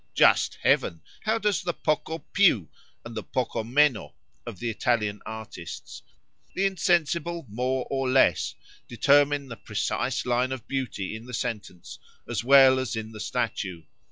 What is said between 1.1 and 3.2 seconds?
how does the Poco piu and